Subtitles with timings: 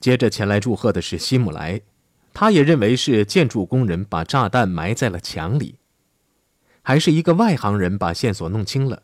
[0.00, 1.82] 接着前来祝贺的是希姆莱，
[2.32, 5.76] 他也认为是建筑工人把炸弹埋在了墙里。
[6.82, 9.02] 还是一个外行人把线索弄清了，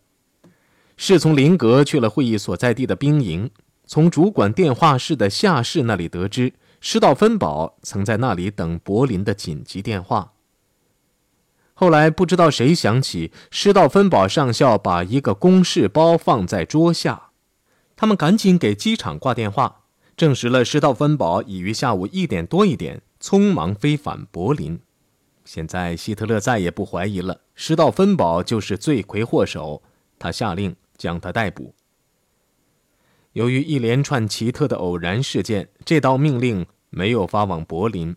[0.96, 3.50] 是从林格去了会议所在地的兵营，
[3.84, 10.32] 从主管电话室的下士那里得知，施道芬堡曾在那里等柏林的紧急电话。
[11.74, 17.30] 后来不知道谁想起，施道芬堡上校把一个公事包放在桌下，
[17.94, 19.82] 他们赶紧给机场挂电话，
[20.16, 24.80] 证实了施道芬堡已于下午一点多一点匆忙飞返柏林。
[25.44, 29.82] 现在希特勒再也不怀疑了，施道芬堡就是罪魁祸首，
[30.18, 31.74] 他下令将他逮捕。
[33.34, 38.16] 由于一连串奇特的偶然事件，这道命令没有发往柏林。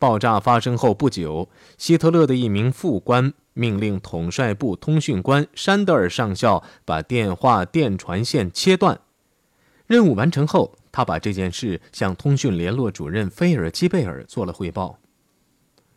[0.00, 9.00] 爆炸发生后不久，希特勒的一名副官命令统帅部通讯官山德尔上校把电话电传线切断。
[9.86, 14.98] 任务完成后，他把这件事向通讯联络主任菲尔基贝尔做了汇报。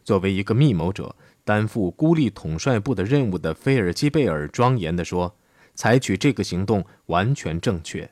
[0.03, 5.35] 作为一个密谋者，担负孤立统帅部的任务的菲尔基贝尔庄严地说
[5.75, 8.09] ：“采取这个行动完全正确。”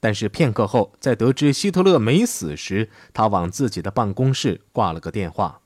[0.00, 5.60] 但是片刻后，在得知希特勒没死时，他往自己的办公室挂了个电话。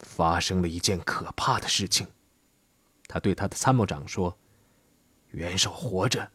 [0.00, 2.06] 发生了一件可怕的事情，
[3.08, 4.38] 他对他的参谋长说
[5.30, 6.30] ：“元首活着，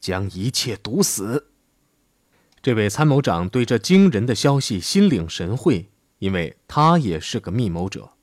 [0.00, 1.50] 将一切毒死。”
[2.66, 8.14] 这位参谋长对这惊人的消息心领神会，因为他也是个密谋者。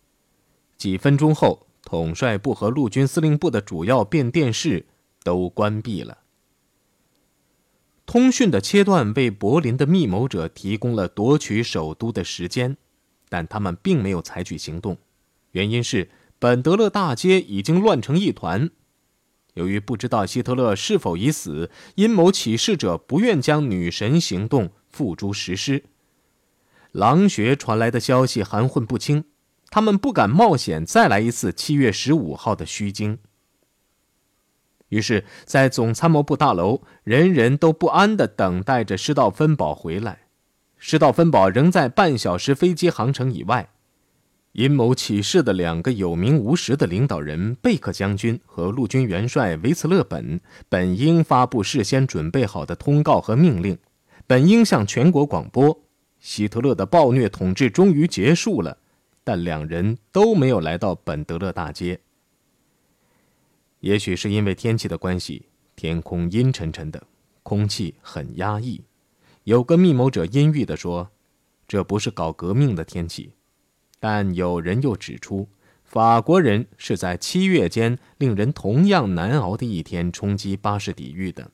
[0.76, 4.86] 几分钟后，统帅部和陆军司令部的主要变电室
[5.24, 6.18] 都关闭了。
[8.06, 12.76] 通讯的切断为柏林的密谋者提供了夺取首都的时间，
[13.30, 14.98] 但他们并没有采取行动，
[15.52, 18.70] 原因是本德勒大街已经乱成一团。
[19.54, 25.84] 由于不知道希特勒是否已死，阴谋起事者不愿将女神行动付诸实施。
[26.92, 29.26] 狼穴传来的消息含混不清，
[29.70, 33.18] 他们不敢冒险再来一次七月十五号的虚惊。
[34.90, 40.28] 于是，在总参谋部大楼，人人都不安地等待着施道芬堡回来。
[40.78, 43.73] 施道芬堡仍在半小时飞机航程以外。
[44.54, 53.76] 阴谋起事的两个有名无实的领导人贝克将军和陆军元帅维茨勒本本应发布事先准备好的通告和命令，
[54.28, 55.84] 本应向全国广播：
[56.20, 58.78] 希特勒的暴虐统治终于结束了。
[59.24, 62.00] 但两人都没有来到本德勒大街。
[63.80, 67.02] 也许是因为天气的关系，天空阴沉沉的，
[67.42, 68.84] 空气很压抑。
[69.46, 71.10] 有个密谋者阴郁地说
[71.68, 73.32] ：“这不是搞革命的天气。”
[74.04, 75.48] 但有人又指出，
[75.86, 81.52] 法国人是在七月间令人同样难熬的一天冲击巴士底狱的。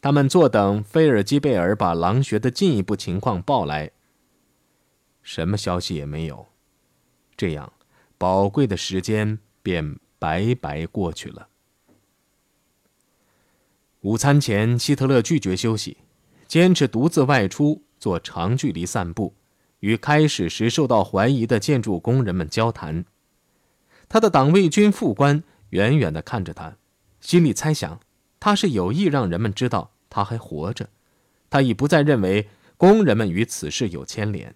[0.00, 3.90] 他们坐等菲尔基贝尔把狼穴的进一步情况报来。
[5.22, 6.46] 什么消息也没有，
[7.36, 7.70] 这样
[8.16, 9.98] 宝贵的时间便。
[10.16, 11.48] 白白过去了。
[14.00, 15.98] 午餐前，希特勒拒绝休息，
[16.48, 19.34] 坚持独自外出做长距离散步，
[19.84, 23.04] 与开始时受到怀疑的建筑工人们交谈。
[24.08, 26.78] 他的党卫军副官远远地看着他，
[27.20, 28.00] 心里猜想
[28.40, 30.88] 他是有意让人们知道他还活着。
[31.50, 34.54] 他已不再认为工人们与此事有牵连。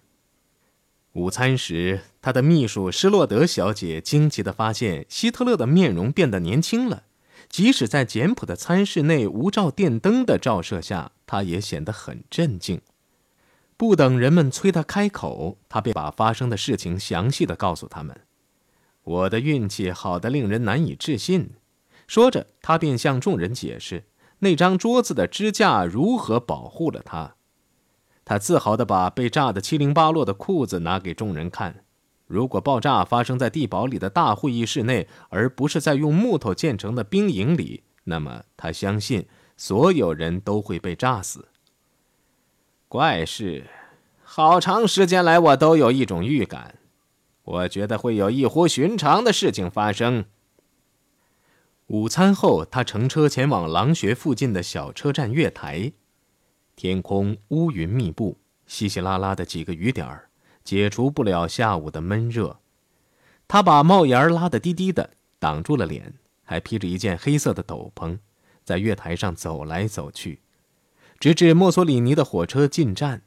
[1.12, 7.03] 午餐时，他的秘书施洛德小姐惊奇地发现，希特勒的面容变得年轻了。
[7.50, 12.81] 即使在简朴的餐室内无照电灯的照射下，他也显得很镇静。
[13.78, 18.22] 不等人们催他开口，他便把发生的事情详细的告诉他们。
[19.05, 21.53] 我的运气好得令人难以置信。
[22.09, 24.05] 说着，他便向众人解释
[24.41, 27.37] 那张桌子的支架如何保护了他。
[28.25, 31.84] 他自豪地把被炸得七零八落的裤子拿给众人看。
[32.27, 41.47] 如果爆炸发生在地堡里的大会议室内，而不是在用木头建成的兵营里，那么他相信所有人都会被炸死。
[42.91, 43.67] 怪事，
[44.23, 46.77] 好长时间来我都有一种预感，
[47.45, 50.25] 我觉得会有异乎寻常的事情发生。
[51.89, 55.93] 午餐后，他乘车前往狼穴附近的小车站月台。
[56.77, 60.31] 天空乌云密布，稀稀拉拉的几个雨点儿，
[60.65, 62.59] 解除不了下午的闷热。
[63.47, 68.19] 他把帽檐拉得低低的，挡住了脸，还披着一件黑色的斗篷，
[68.65, 70.41] 在月台上走来走去，
[71.20, 73.22] 直至墨索里尼的火车进站。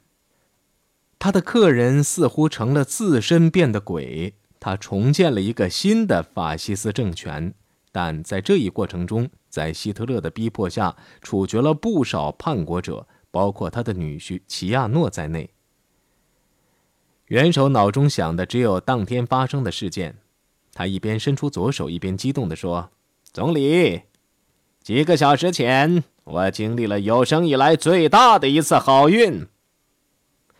[1.19, 7.53] 他的客人似乎成了自身变的鬼，他重建了一个新的法西斯政权，
[7.91, 13.07] 但在这一过程中，在希特勒的逼迫下，处决了不少叛国者。
[13.33, 15.51] 包括他的女婿齐亚诺在内。
[17.27, 20.17] 元首脑中想的只有当天发生的事件，
[20.73, 22.91] 他一边伸出左手，一边激动地说
[23.31, 24.01] ：“总理，
[24.83, 29.47] 几个小时前，我经历了有生以来最大的一次好运。”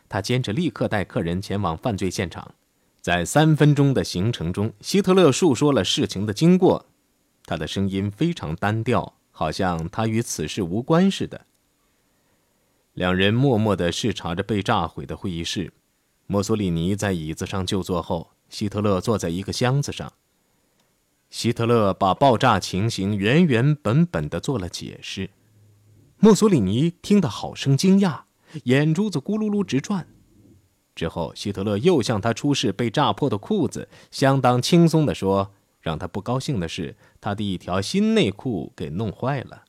[0.09, 2.53] 他坚持立刻带客人前往犯罪现场，
[2.99, 6.85] 在三分钟的行程中，希特勒述说了事情的经过，
[7.45, 11.45] 他的声音非常单调，好像他与此事无关似的。
[12.93, 15.71] 两人默默地视察着被炸毁的会议室。
[16.27, 20.11] 墨索里尼在椅子上就坐后，希特勒坐在一个箱子上。
[21.29, 25.29] 希特勒把爆炸情形原原本本的做了解释。
[26.23, 28.25] 墨索里尼听得好生惊讶，
[28.65, 30.07] 眼珠子咕噜噜直转。
[30.94, 35.51] 之后，希特勒又向他出示被炸破的裤子，相当轻松地说
[35.81, 39.63] ：“让他不高兴的是，他的一条新内裤给弄坏了。”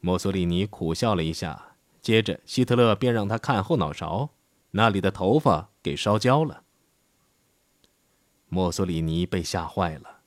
[0.00, 1.76] 墨索里尼苦笑了一下。
[2.00, 4.30] 接着，希特勒便让他看后脑勺，
[4.70, 6.62] 那里的头发给烧焦了。
[8.48, 10.20] 墨索里尼被吓坏了，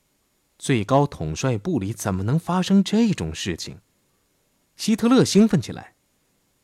[0.56, 3.78] 最高统帅部里怎么能发生这种事情？
[4.80, 5.92] 希特勒兴奋起来，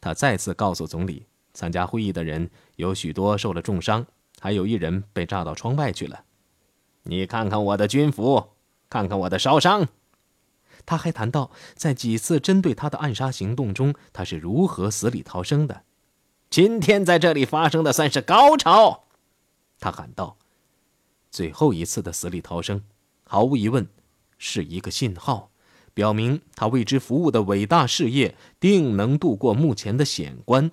[0.00, 4.06] 他再次告诉总理，参加会议的人有许多受了重伤，
[4.40, 6.24] 还有一人被炸到窗外去了。
[7.02, 8.52] 你看看我的军服，
[8.88, 9.88] 看看我的烧伤。
[10.86, 15.82] 他还谈到，在几次针对他的暗杀行动中，他是如何死里逃生的。
[16.48, 19.04] 今天在这里发生的算是高潮，
[19.78, 20.38] 他喊道。
[21.30, 22.82] 最后一次的死里逃生，
[23.24, 23.86] 毫无疑问，
[24.38, 25.50] 是一个信号，
[25.96, 30.70] 表明他为之服务的伟大事业定能度过目前的险关。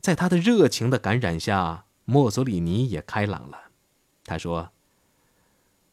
[0.00, 3.70] 在他的热情的感染下，墨索里尼也开朗了。
[4.24, 4.70] 他说：“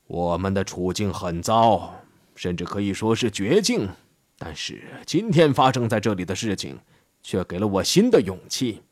[0.05, 1.95] 我们的处境很糟。”
[2.35, 3.89] 甚至可以说是绝境，
[4.37, 6.77] 但是今天发生在这里的事情，
[7.23, 8.83] 却给了我新的勇气。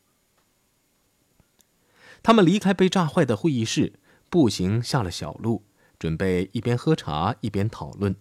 [2.24, 4.00] 他们离开被炸坏的会议室，
[4.32, 5.66] 步行下了小路，
[6.00, 8.16] 准备一边喝茶一边讨论。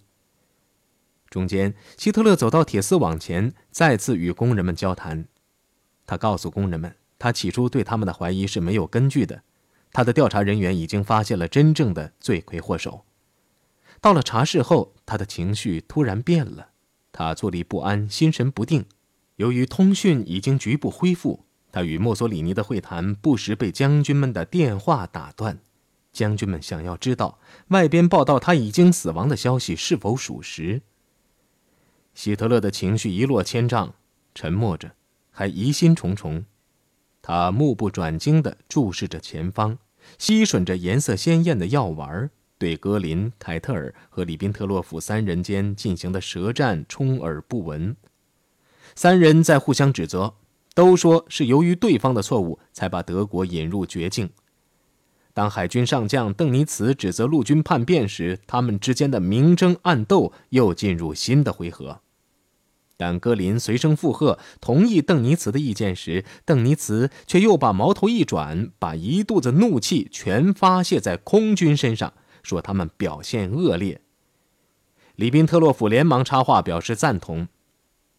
[1.33, 5.25] 中间，希特勒走到铁丝网前，再次与工人们交谈。
[6.07, 9.43] 他告诉工人们，他起初对他们的怀疑是没有根据的，
[9.93, 13.05] 他的调查人员已经发现了真正的罪魁祸首。
[14.01, 16.69] 到了茶室后，他的情绪突然变了，
[17.11, 18.85] 他坐立不安，心神不定。
[19.37, 25.59] 由于通讯已经局部恢复，他与墨索里尼的会谈不时被将军们的电话打断。
[26.13, 27.39] 将军们想要知道
[27.69, 30.83] 外边报道他已经死亡的消息是否属实。
[32.15, 33.95] 希特勒的情绪一落千丈，
[34.35, 34.93] 沉默着，
[35.31, 36.45] 还疑心重重。
[37.21, 39.79] 他目不转睛地注视着前方，
[40.19, 42.31] 吸吮着颜色鲜艳的药丸。
[42.59, 47.97] 对格林、凯特尔和里宾特洛甫三人间进行的舌战充耳不闻，
[48.95, 50.35] 三人在互相指责，
[50.73, 54.31] 都说是由于对方的错误才把德国引入绝境。
[55.35, 62.02] 当海军上将邓尼茨指责陆军叛变时，他们之间的明争暗斗又进入新的回合。
[62.97, 72.13] 但戈林随声附和，同意邓尼茨的意见时，邓尼茨却又把矛头一转，把一肚子怒气全发泄在空军身上。
[72.43, 74.01] 说他们表现恶劣。
[75.15, 77.47] 里宾特洛甫连忙插话表示赞同。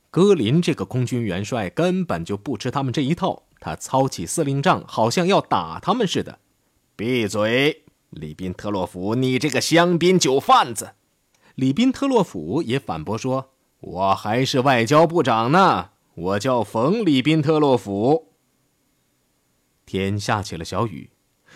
[0.10, 6.40] 戈林这个空军元帅根本就不吃他们这一套，他操起司令杖，好像要打他们似的。
[6.96, 10.92] 闭嘴，里宾特洛甫，你这个香槟酒贩子！
[11.56, 13.53] 里宾特洛甫也反驳说
[13.84, 18.34] ：“我还是外交部长呢，我叫冯里宾特洛甫。”
[19.86, 21.10] 天下起了小雨，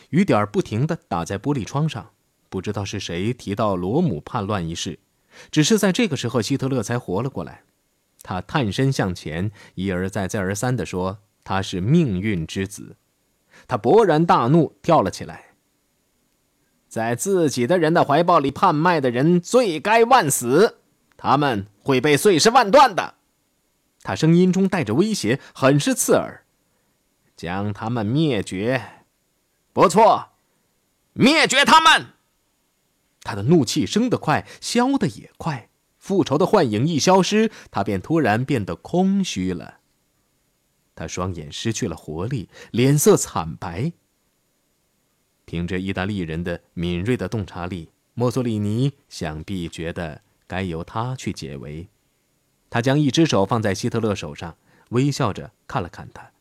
[0.10, 2.12] 雨点不停地打在玻璃窗上。
[2.50, 5.00] 不知道是谁提到罗姆叛乱一事，
[5.52, 7.64] 只是在这个时候，希特勒才活了过来。
[8.24, 12.98] 他探身向前，一而再、再而三地说：“他是命运之子。”
[13.68, 15.56] 他勃然大怒，跳了起来。
[16.88, 20.80] 在自己的人的怀抱里叛卖的人，罪该万死，
[21.18, 23.16] 他们会被碎尸万段的。
[24.04, 26.46] 他声音中带着威胁，很是刺耳
[27.36, 29.04] ：“将他们灭绝，
[29.74, 30.30] 不错，
[31.14, 32.14] 灭绝他们。”
[33.24, 35.70] 他的怒气升得快，消得也快。
[35.98, 39.80] 复仇的幻影一消失，他便突然变得空虚了。
[40.96, 43.92] 他双眼失去了活力，脸色惨白。
[45.44, 51.88] 凭着意大利人的敏锐的洞察力，墨索里尼想必觉得该由他去解围。
[52.70, 54.58] 他将一只手放在希特勒手上，
[54.90, 56.32] 微笑着看了看他。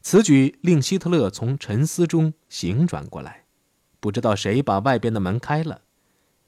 [0.00, 3.44] 此举令希特勒从沉思中醒转过来。
[4.00, 5.82] 不知道谁把外边的门开了。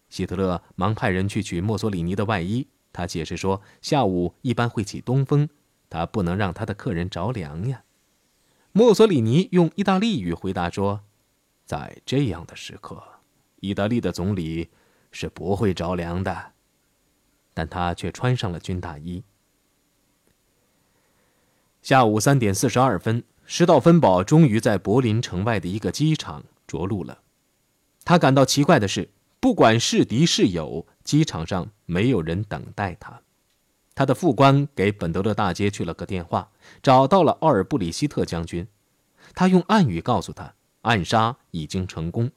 [0.09, 2.67] 希特勒忙派人去取墨索里尼的外衣。
[2.93, 5.49] 他解释说，下午一般会起东风，
[5.89, 7.83] 他不能让他的客人着凉呀。
[8.73, 11.03] 墨索里尼用意大利语回答说
[11.65, 13.03] ：“在这样的时刻，
[13.61, 14.71] 意大利的总理
[15.13, 16.54] 是不会着凉的。”
[17.55, 19.23] 但他却穿上了军大衣。
[21.81, 27.21] 下午三点四十二分，施道芬堡终于在柏林城外的一个机场着陆了。
[28.05, 33.21] 他感到奇怪的是，不管是敌是友，机场上没有人等待他。
[33.95, 36.51] 他的副官给本德勒大街去了个电话，
[36.83, 38.67] 找到了奥尔布里希特将军。
[39.35, 42.31] 他用暗语告诉他，暗杀已经成功。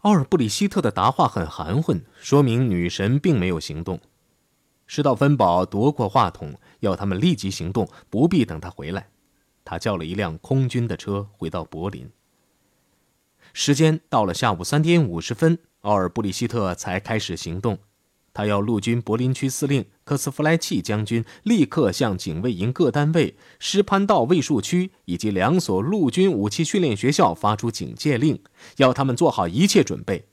[0.00, 4.00] 奥尔布里希特的答话很含混，说明女神并没有行动。
[4.94, 9.08] 施道芬堡夺过话筒，要他们立即行动，不必等他回来。
[9.64, 12.10] 他叫了一辆空军的车回到柏林。
[13.54, 17.78] 时间到了下午三点五十分，奥尔布里希特才开始行动。
[18.34, 28.42] 他要陆军柏林区司令科斯弗莱契将军立刻向警卫营各单位、施潘道卫戍区以及两所陆军武器训练学校发出警戒令，
[28.76, 30.26] 要他们做好一切准备。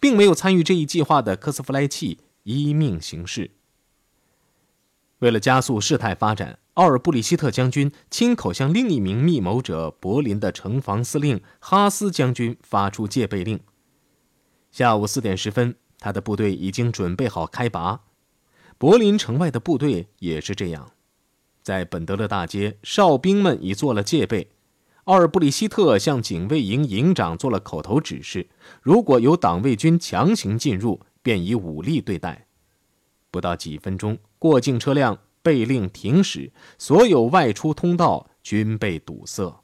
[0.00, 3.50] 并没有参与这一计划的科斯弗莱契依命行事。
[5.20, 13.60] 为了加速事态发展，奥尔布里希特将军亲口向另一名密谋者柏林的城防司令哈斯将军发出戒备令。
[14.70, 15.76] 下午四点十分。
[15.98, 18.02] 他的部队已经准备好开拔，
[18.76, 20.92] 柏林城外的部队也是这样。
[21.62, 24.50] 在本德勒大街，哨兵们已做了戒备。
[25.04, 28.46] 奥尔布里希特向警卫营营长做了口头指示：
[28.82, 32.46] 如果有党卫军强行进入，便以武力对待。
[33.30, 39.62] 不到几分钟，过境车辆被令停驶，所有外出通道均被堵塞。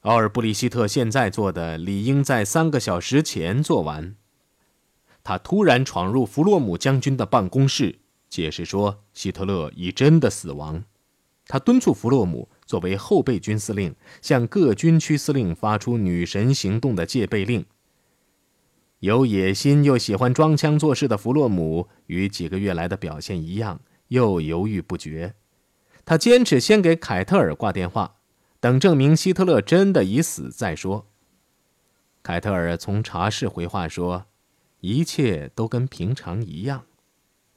[0.00, 4.14] 奥尔布里希特现在做的，理应在三个小时前做完。
[5.22, 10.84] 他突然闯入弗洛姆将军的办公室，解释说希特勒已真的死亡。
[11.46, 17.64] 他敦促弗洛姆作为后备军司令，向各军区司令发出“女神行动”的戒备令。
[19.04, 25.34] 有野心又喜欢装腔作势的弗洛姆，与几个月来的表现一样，又犹豫不决。
[26.06, 28.14] 他坚持先给凯特尔挂电话。
[28.60, 31.06] 等证明希特勒真的已死再说。
[32.22, 34.24] 凯特尔从茶室回话说
[34.80, 36.86] ：“一切都跟平常一样。”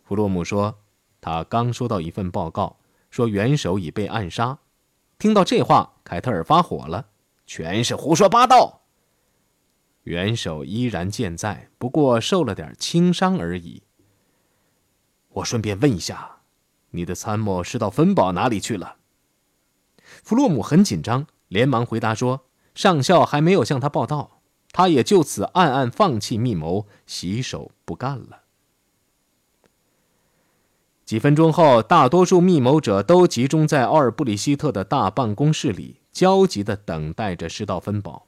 [0.04, 0.80] 弗洛姆说
[1.22, 2.75] ：“他刚收到一份报告，
[3.10, 4.60] 说元首已被暗杀。”
[5.18, 7.08] 听到这话，凯特尔发火了
[7.48, 8.76] ：“全是胡说八道！
[10.08, 13.84] 元首依然健在，不过受了点轻伤而已。”
[15.34, 16.38] 我顺便问一下，
[16.92, 18.96] 你的参谋是到芬堡哪里去了？
[20.24, 24.40] 弗洛姆很紧张，连忙回答说：“上校还没有向他报道，
[24.72, 28.44] 他也就此暗暗放弃密谋，洗手不干了。”
[31.04, 38.26] 几分钟后，大多数密谋者都集中在奥尔布里希特的大办公室里，焦急地等待着施道芬堡。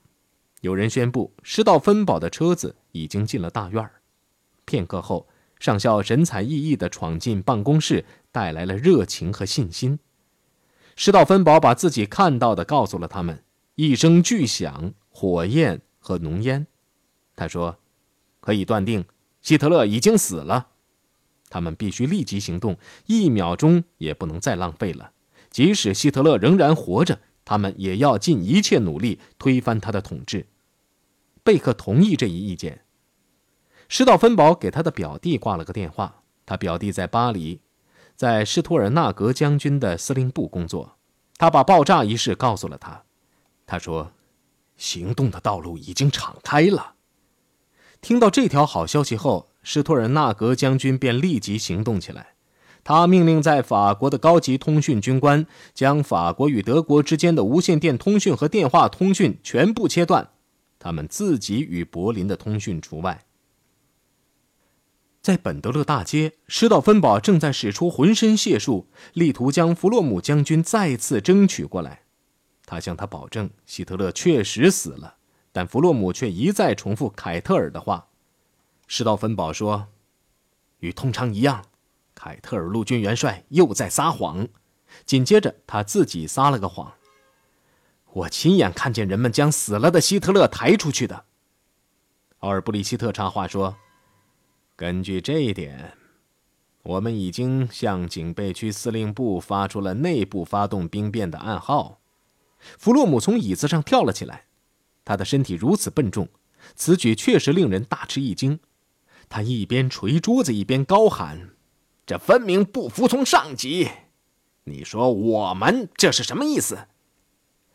[0.60, 4.02] 有人宣布，施道芬堡的车子已经进了大院儿。
[4.64, 5.26] 片刻后，
[5.58, 9.98] 上校神采奕奕地闯进办公室，带来了热情和信心。
[10.96, 13.42] 施道芬堡把自己看到的告诉了他们。
[13.76, 16.66] 一声巨响，火焰和浓烟。
[17.34, 17.78] 他说
[18.40, 19.06] ：“可以断定，
[19.40, 20.68] 希特勒已经死了。
[21.48, 22.76] 他们必须立即行动，
[23.06, 25.12] 一秒钟也不能再浪费了。
[25.50, 27.18] 即使希特勒仍然活着，
[27.50, 30.46] 他们也要尽一切努力推翻他的统治。”
[31.42, 32.84] 贝克同意这一意见。
[33.88, 37.60] 施道芬堡给他的表弟挂了个电话，他表弟在巴黎。
[38.14, 40.96] 在施托尔纳格将军的司令部工作，
[41.38, 43.02] 他把爆炸一事告诉了他。
[43.66, 44.12] 他说
[44.76, 46.94] ：“行动的道路已经敞开了。”
[48.00, 52.34] 听到这条好消息后，施托尔纳格将军便立即行动起来。
[52.82, 60.30] 他命令在法国的高级通讯军官将法国与德国之间的无线电通讯和电话通讯全部切断，
[60.78, 63.24] 他们自己与柏林的通讯除外。
[65.20, 72.04] 在本德勒大街，施道芬堡正在使出浑身解数，力图将弗洛姆将军再次争取过来。
[72.64, 75.16] 他向他保证，希特勒确实死了，
[75.52, 78.06] 但弗洛姆却一再重复凯特尔的话。
[78.88, 79.88] 施道芬堡说
[80.80, 81.66] ：“与通常一样，
[82.22, 84.46] 凯特尔陆军元帅又在撒谎。”
[85.06, 86.92] 紧接着，他自己撒了个谎
[88.12, 91.24] ：“我亲眼看见人们将死了的希特勒抬出去的。”
[92.40, 93.74] 奥尔布里希特插话说。
[94.76, 95.94] 根据这一点，
[96.82, 102.00] 我们已经向警备区司令部发出了内部发动兵变的暗号。
[102.58, 104.46] 弗洛姆从椅子上跳了起来，
[105.04, 106.28] 他的身体如此笨重，
[106.74, 108.58] 此举确实令人大吃一惊。
[109.28, 111.50] 他一边捶桌子，一边高喊
[112.10, 113.88] ：“这分明不服从上级！
[114.64, 116.88] 你说我们这是什么意思？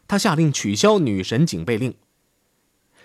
[0.10, 1.96] 他下令取消女神警备令。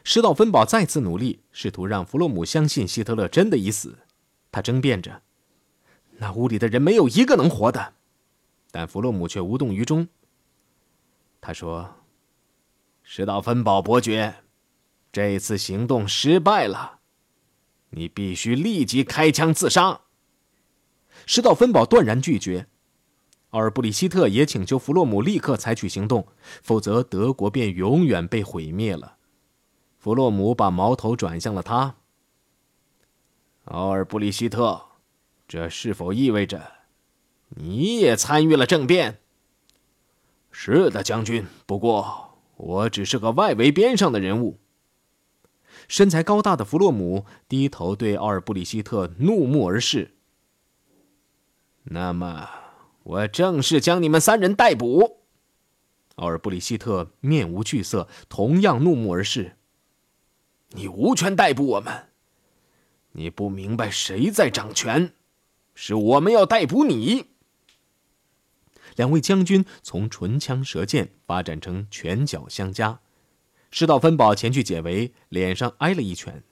[0.02, 4.00] 施道芬堡再次努力，试图让弗洛姆相信希特勒真的已死。
[4.50, 5.22] 他争辩着
[6.18, 7.94] ：“那屋里的人没有一个能活的。”
[8.72, 10.08] 但弗洛姆却无动于衷。
[11.40, 11.94] 他说
[13.04, 14.42] ：“施道芬堡伯爵，
[15.12, 16.98] 这次行动失败了，
[17.90, 20.00] 你必须立即开枪自杀。”
[21.32, 22.66] 施道芬堡断然拒绝。
[23.50, 26.26] 奥尔布里希特也请求弗洛姆立刻采取行动，
[26.60, 29.14] 否则德国便永远被毁灭了。
[29.96, 31.94] 弗洛姆把矛头转向了他。
[33.66, 34.82] 奥尔布里希特，
[35.46, 36.72] 这是否意味着
[37.50, 39.20] 你也参与了政变？
[40.50, 41.46] 是的，将军。
[41.64, 44.58] 不过我只是个外围边上的人物。
[45.86, 50.16] 身材高大的弗洛姆低头对奥尔布里希特怒目而视。
[51.92, 52.48] 那么。
[53.02, 55.22] 我正式将你们三人逮捕。
[56.16, 59.56] 奥尔布里希特面无惧色，同样怒目而视。
[60.72, 62.10] 你无权逮捕我们。
[63.12, 65.14] 你不明白谁在掌权，
[65.74, 67.30] 是我们要逮捕你。
[68.96, 73.00] 两位将军从唇枪舌剑发展成拳脚相加。
[73.70, 76.44] 施道芬堡前去解围，脸上挨了一拳。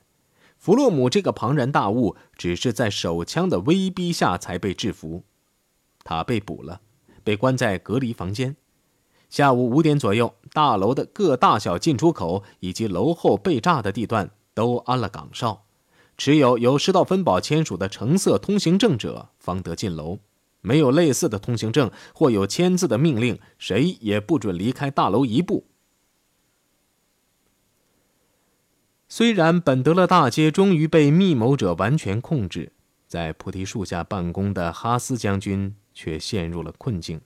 [0.57, 5.25] 弗洛姆这个庞然大物，只是在手枪的威逼下才被制服。
[6.09, 6.81] 他被捕了，
[7.23, 8.57] 被关在隔离房间。
[9.29, 15.67] 下午五点左右，大楼的各大小进出口以及楼后被炸的地段都安了岗哨，
[16.17, 20.21] 持有由施道芬堡签署的橙色通行证者方得进楼。
[20.63, 25.67] 没有类似的通行证或有签字的命令，谁也不准离开大楼一步。
[29.11, 32.73] 虽然本德勒大街终于被密谋者完全控制，
[33.07, 35.77] 在菩提树下办公的哈斯将军。
[35.99, 37.21] 却陷入了困境。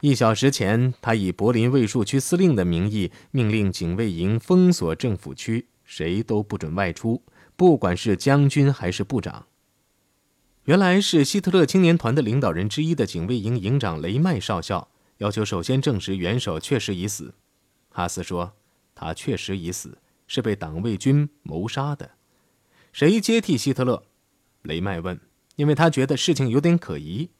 [0.00, 7.22] 一小时前，他以柏林卫戍区司令的名义，命令警卫营封锁政府区，谁都不准外出，
[7.54, 9.46] 不管是将军还是部长。
[10.64, 17.32] 原来是希特勒青年团的领导人之一的警卫营营长雷麦少校要求首先证实元首确实已死。
[17.90, 18.52] 哈斯说，
[18.96, 22.10] 他确实已死，是被党卫军谋杀的。
[22.92, 24.02] 谁接替希特勒？
[24.62, 25.20] 雷麦问，
[25.54, 27.30] 因为他觉得事情有点可疑。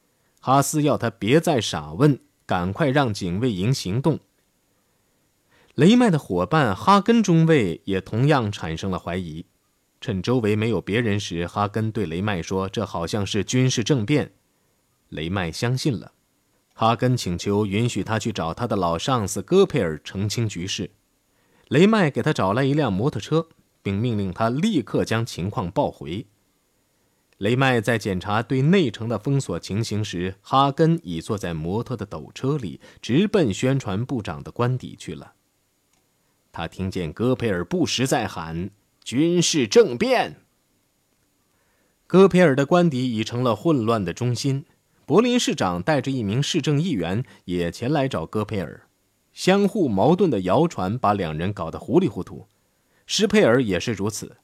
[0.45, 4.19] 哈斯要他别再傻问，赶快让警卫营行动。
[5.73, 9.45] 雷麦的伙伴哈根中尉也同样产生了怀疑。
[10.01, 14.33] 趁周围没有别人时，哈根对雷麦说：“这好像是军事政变。”
[15.07, 16.11] 雷麦相信了。
[16.73, 20.91] 哈根请求允许他去找他的老上司戈佩尔澄清局势。
[21.69, 23.47] 雷麦给他找来一辆摩托车，
[23.81, 26.27] 并命令他立刻将情况报回。
[27.37, 35.33] 雷麦在检查对内城的封锁情形时，哈根已坐在摩托的斗车里，直奔宣传部长的官邸去了。
[36.51, 38.69] 他听见戈培尔不时在喊
[39.03, 40.41] “军事政变”。
[42.05, 44.65] 戈培尔的官邸已成了混乱的中心。
[45.05, 48.87] 柏林市长带着一名市政议员也前来找戈培尔，
[49.33, 52.47] 相互矛盾的谣传把两人搞得糊里糊涂。
[53.05, 54.37] 施佩尔也是如此。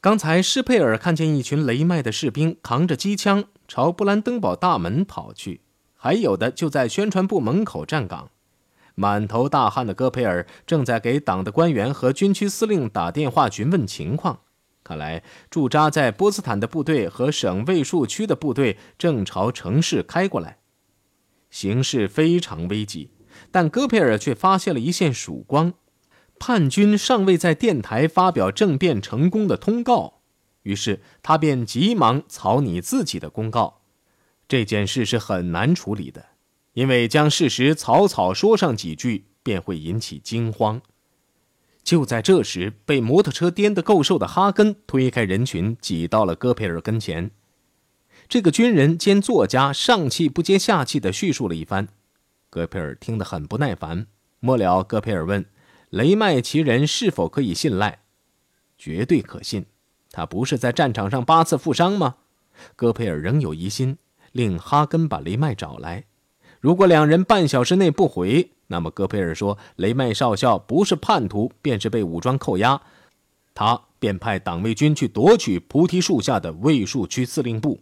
[0.00, 5.62] 刚才施佩尔看见一群雷麦的士兵扛着机枪朝布兰登堡大门跑去，
[5.96, 8.30] 还有的就在宣传部门口站岗。
[8.94, 14.40] 满头大汗的戈培尔正在给党的官员和军区司令打电话询问情况。
[14.84, 20.58] 看来驻扎在波茨坦的部队和省卫戍区的部队正朝城市开过来，
[21.50, 23.10] 形势非常危急。
[23.50, 25.74] 但戈培尔却发现了一线曙光。
[26.38, 30.20] 叛军尚未在电台发表政变成功的通告，
[30.62, 33.82] 于是他便急忙草拟自己的公告。
[34.46, 36.26] 这件事是很难处理的，
[36.72, 40.80] 因为将事实草草说上几句便会引起惊慌。
[41.82, 47.30] 就在这时，被摩托车颠得够瘦的哈根推开人群，挤到了戈培尔跟前。
[48.28, 51.88] 这个军人兼作家上气不接下气地叙述了一番，
[52.50, 54.06] 戈培尔听得很不耐烦。
[54.40, 55.44] 末了，戈培尔问。
[55.90, 58.00] 雷麦其人是否可以信赖？
[58.76, 59.66] 绝对可信。
[60.10, 62.16] 他不是在战场上八次负伤吗？
[62.74, 63.98] 戈培尔仍有疑心，
[64.32, 66.04] 令哈根把雷麦找来。
[66.60, 72.82] 如果两人半小时内不回，那么戈培尔说雷麦少校不是叛徒，便是被武装扣押。
[73.54, 77.80] 他便派党卫军去夺取菩提树下的卫戍区司令部。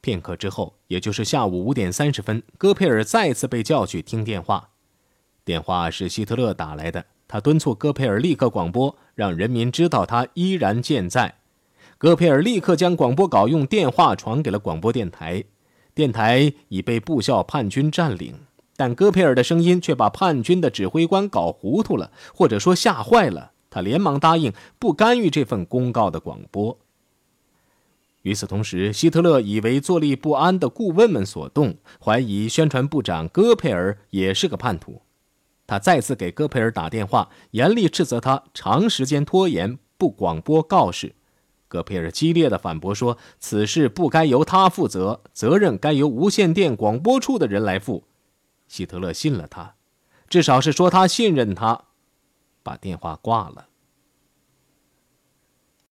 [0.00, 4.70] 片刻之后，也就是下午五点三十分，戈培尔再次被叫去听电话。
[5.44, 11.34] 电话是希特勒打来的，他敦促戈培尔立刻广播，让人民知道他依然健在。
[11.98, 15.44] 戈培尔立刻将广播稿用电话传给了广播电台。
[15.94, 18.34] 电台已被部校叛军占领，
[18.74, 23.52] 但戈培尔的声音却把叛军的指挥官搞糊涂了，或者说吓坏了。
[23.70, 26.78] 他连忙答应不干预这份公告的广播。
[28.22, 35.02] 与此同时，希特勒以为坐立不安的顾问们所动，怀疑宣传部长戈培尔也是个叛徒。
[35.66, 41.14] 他再次给戈培尔打电话，严厉斥责他长时间拖延不广播告示。
[41.68, 48.04] 戈培尔激烈的反驳说：“此事不该由他负责，责任该由无线电广播处的人来负。”
[48.68, 49.74] 希特勒信了他，
[50.28, 51.86] 至少是说他信任他，
[52.62, 53.68] 把电话挂了。